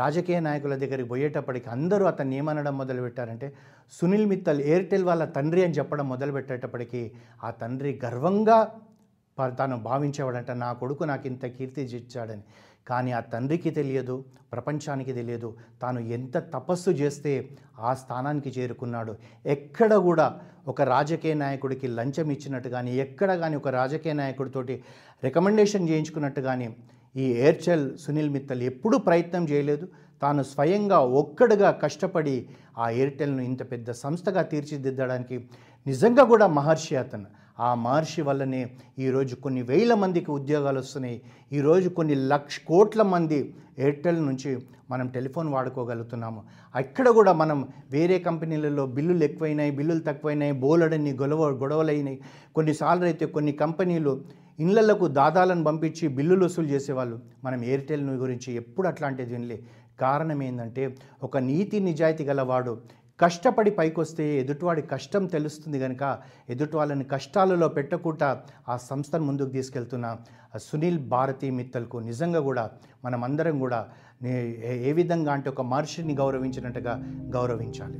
రాజకీయ 0.00 0.38
నాయకుల 0.46 0.74
దగ్గరికి 0.82 1.08
పోయేటప్పటికి 1.12 1.68
అందరూ 1.74 2.04
అతన్ని 2.10 2.34
ఏమనడం 2.40 2.74
మొదలుపెట్టారంటే 2.80 3.48
సునీల్ 3.92 4.28
మిత్తల్ 4.32 4.62
ఎయిర్టెల్ 4.70 5.06
వాళ్ళ 5.10 5.24
తండ్రి 5.36 5.60
అని 5.66 5.76
చెప్పడం 5.78 6.06
మొదలుపెట్టేటప్పటికి 6.14 7.02
ఆ 7.44 7.50
తండ్రి 7.62 7.92
గర్వంగా 8.04 8.58
తాను 9.38 9.76
భావించేవాడంట 9.76 10.50
నా 10.50 10.72
కొడుకు 10.72 11.04
నాకు 11.04 11.26
ఇంత 11.26 11.46
కీర్తి 11.46 11.82
ఇచ్చాడని. 11.82 12.42
కానీ 12.88 13.12
ఆ 13.12 13.20
తండ్రికి 13.20 13.70
తెలియదు 13.70 14.24
ప్రపంచానికి 14.52 15.12
తెలియదు. 15.12 15.56
తాను 15.82 16.00
ఎంత 16.00 16.36
తపస్సు 16.38 16.90
చేస్తే 16.90 17.48
ఆ 17.78 17.94
స్థానానికి 17.94 18.60
చేరుకున్నాడు. 18.60 19.14
ఎక్కడ 19.46 19.94
కూడా 19.94 20.40
ఒక 20.68 20.82
రాజకీయ 20.82 21.34
నాయకుడికి 21.34 21.88
లంచం 21.88 22.30
ఇచ్చినట్టు 22.30 22.68
కానీ 22.68 22.96
ఎక్కడ 22.96 23.34
కానీ 23.34 23.56
ఒక 23.56 23.68
రాజకీయ 23.68 24.12
నాయకుడితోటి 24.12 24.82
రికమెండేషన్ 25.24 25.88
చేయించుకున్నట్టు 25.88 26.40
కానీ 26.40 26.76
ఈ 27.16 27.32
ఎయిర్టెల్ 27.32 27.98
సునీల్ 27.98 28.30
మిత్తల్ 28.30 28.62
ఎప్పుడూ 28.62 28.98
ప్రయత్నం 28.98 29.44
చేయలేదు. 29.44 29.88
తాను 30.22 30.42
స్వయంగా 30.42 30.98
ఒక్కడుగా 30.98 31.70
కష్టపడి 31.70 32.48
ఆ 32.78 32.90
ఎయిర్టెల్ను 32.90 33.42
ఇంత 33.42 33.70
పెద్ద 33.72 33.90
సంస్థగా 33.90 34.42
తీర్చిదిద్దడానికి 34.42 35.48
నిజంగా 35.86 36.24
కూడా 36.24 36.46
మహర్షి 36.46 36.96
అతను 36.96 37.26
ఆ 37.60 37.74
మహర్షి 37.74 38.22
వల్లనే 38.22 38.70
ఈరోజు 38.98 39.34
కొన్ని 39.34 39.62
వేల 39.62 39.94
మందికి 39.94 40.30
ఉద్యోగాలు 40.30 40.78
వస్తున్నాయి. 40.78 41.22
ఈరోజు 41.52 41.88
కొన్ని 41.88 42.14
లక్ష 42.14 42.60
కోట్ల 42.68 43.02
మంది 43.02 43.54
ఎయిర్టెల్ 43.78 44.26
నుంచి 44.26 44.58
మనం 44.90 45.06
టెలిఫోన్ 45.08 45.48
వాడుకోగలుగుతున్నాము. 45.48 46.42
అక్కడ 46.74 47.08
కూడా 47.08 47.32
మనం 47.32 47.68
వేరే 47.90 48.18
కంపెనీలలో 48.18 48.86
బిల్లులు 48.86 49.24
ఎక్కువైనాయి 49.24 49.70
బిల్లులు 49.70 50.00
తక్కువైనాయి 50.00 50.52
బోలెడన్ని 50.52 51.12
గొడవ 51.12 51.48
గొడవలైనాయి. 51.48 52.20
కొన్నిసార్లు 52.54 53.04
అయితే 53.04 53.26
కొన్ని 53.26 53.52
కంపెనీలు 53.52 54.24
ఇళ్ళలకు 54.60 55.06
దాదాలను 55.06 55.64
పంపించి 55.64 56.08
బిల్లులు 56.08 56.44
వసూలు 56.44 56.66
చేసేవాళ్ళు. 56.66 57.20
మనం 57.44 57.64
ఎయిర్టెల్ 57.64 58.10
గురించి 58.10 58.52
ఎప్పుడు 58.52 58.88
అట్లాంటిది 58.88 59.32
వినలే. 59.32 59.62
కారణం 60.00 60.42
ఏంటంటే 60.42 60.96
ఒక 61.22 61.38
నీతి 61.38 61.80
నిజాయితీ 61.80 62.24
గలవాడు 62.24 62.80
కష్టపడి 63.20 63.70
పైకొస్తే 63.70 64.24
ఎదుటివాడి 64.38 64.82
కష్టం 64.82 65.26
తెలుస్తుంది 65.26 65.78
కనుక 65.78 66.18
ఎదుటివాళ్ళని 66.50 67.04
కష్టాలలో 67.04 67.68
పెట్టకుండా 67.68 68.42
ఆ 68.68 68.76
సంస్థను 68.76 69.24
ముందుకు 69.24 69.48
తీసుకెళ్తున్న 69.48 70.16
సునీల్ 70.58 70.98
భారతి 71.08 71.50
మిత్తల్కు 71.50 71.98
నిజంగా 71.98 72.40
కూడా 72.40 72.70
మనమందరం 73.04 73.58
కూడా 73.58 73.80
ఏ 74.88 74.92
విధంగా 74.92 75.32
అంటే 75.32 75.50
ఒక 75.50 75.60
మహర్షిని 75.60 76.14
గౌరవించినట్టుగా 76.14 76.94
గౌరవించాలి. 77.30 77.98